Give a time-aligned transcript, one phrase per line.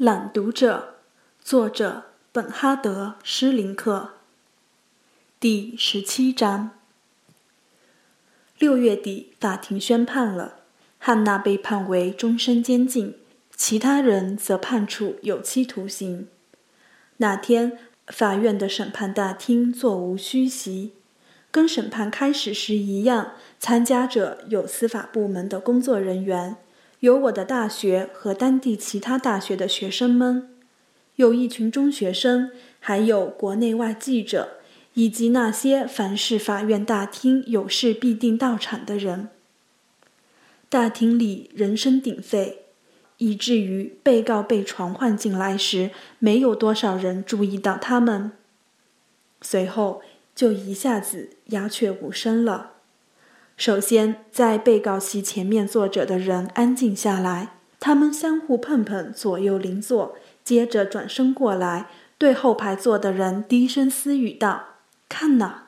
[0.00, 0.94] 朗读者，
[1.44, 4.12] 作者本哈德·施林克。
[5.38, 6.70] 第十七章。
[8.58, 10.60] 六月底，法庭宣判了，
[10.96, 13.14] 汉娜被判为终身监禁，
[13.54, 16.28] 其他人则判处有期徒刑。
[17.18, 17.76] 那天，
[18.06, 20.94] 法院的审判大厅座无虚席，
[21.50, 26.56] 跟审判开始时一样，参加者有司法部门的工作人员。
[27.00, 30.50] 有我的大学和当地其他大学的学生们，
[31.16, 34.58] 有一群中学生，还有国内外记者，
[34.94, 39.30] 以及那些凡是法院大厅有事必定到场的人。
[40.68, 42.66] 大厅里人声鼎沸，
[43.16, 48.32] 以至于被告被传唤进来时，没有多少人注意到他们。
[49.40, 50.02] 随后
[50.34, 52.72] 就一下子鸦雀无声了。
[53.60, 64.64] 首先，在被告席前面坐着的人安静下来，他们相互碰碰，左右邻座，接着转身过来，对后排坐的人低声私语道
[65.10, 65.64] ：“看呐。”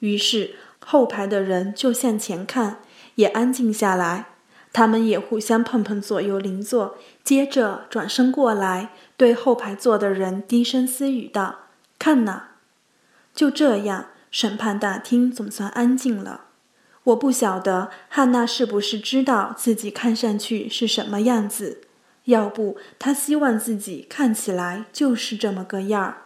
[0.00, 2.78] 于是后排的人就向前看，
[3.16, 4.28] 也安静下来。
[4.72, 11.66] 他们也互相碰碰左右邻座，接着转身过来，对后排坐的人低声私语道
[12.00, 12.44] ：“看呐。”
[13.36, 16.44] 就这样，审判大厅总算安静了。
[17.04, 21.80] 我不晓得汉娜是不是知道自己看上去是什么样子，
[22.26, 26.18] 要不她希望自己看起来就是这么个样儿。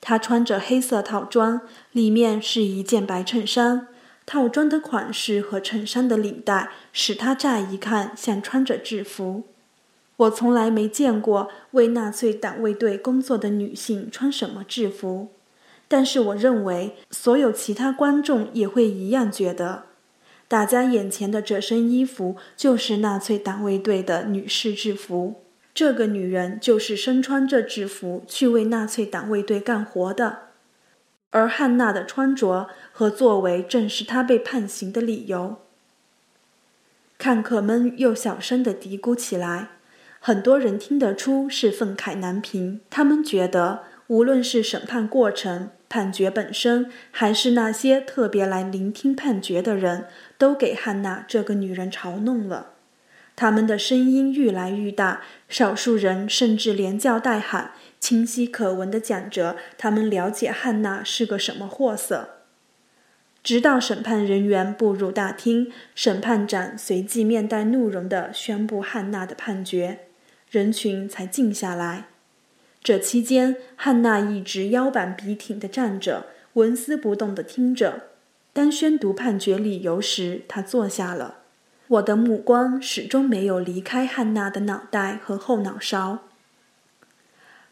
[0.00, 1.60] 她穿着黑色套装，
[1.92, 3.88] 里面是一件白衬衫。
[4.24, 9.44] 套装的款式和衬衫的领带使她乍一看像穿着制服。
[10.16, 15.28] 我从来没见过为纳粹党卫队工作的女性穿什么制服，
[15.88, 19.89] 但是我认为所有其他观众也会一样觉得。
[20.50, 25.44] 大家眼前的这身衣服就是纳粹党卫队的女士制服。
[25.72, 30.48] 这个女人就是身穿这制服去为纳粹党卫队干活的，
[31.30, 35.58] 而汉娜的穿着和作为正是她被判刑的理由。
[37.16, 39.68] 看客们又小声地嘀咕起来，
[40.18, 42.80] 很多人听得出是愤慨难平。
[42.90, 50.06] 他们觉得，无论是审判过程，判决本身，还是那些特别来聆听判决的人，
[50.38, 52.74] 都给汉娜这个女人嘲弄了。
[53.34, 62.36] 他们的声音愈来愈大，少数人甚至连叫带喊，清晰可闻地讲着他们了解汉娜是个什么货色。
[63.42, 70.00] 直到审判人员步入大厅，审判长随即面带怒容地宣布汉娜的判决，
[70.50, 72.09] 人群才静下来。
[72.82, 78.04] 这期间，汉娜一直腰板笔挺地站着，纹丝不动地听着。
[78.54, 81.36] 当宣读判决理由时，她坐下了。
[81.88, 86.20] 我的目光始终没有离开汉娜的脑袋和后脑勺。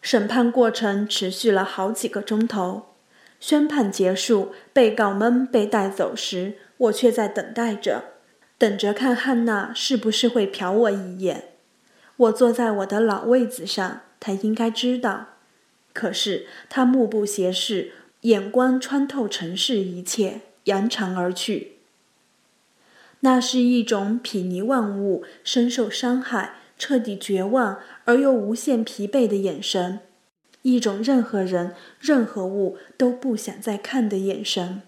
[0.03, 2.95] 审判过程持续了好几个钟头。
[3.41, 8.05] 宣判结束，被告们被带走时，我却在等待着，
[8.59, 11.45] 等着看汉娜是不是会瞟我一眼。
[12.17, 14.03] 我坐在我的老位子上。
[14.21, 15.29] 他应该知道，
[15.93, 17.93] 可是他目不斜视，
[18.23, 21.75] 眼光穿透尘世一切，扬长而去。
[23.21, 30.01] 那是一种睥睨万物、深受伤害、彻底绝望而又无限疲惫的眼神，
[30.63, 34.83] 一种任何人、任何物都不想再看的眼神。